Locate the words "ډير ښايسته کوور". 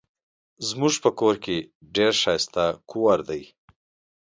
1.95-3.19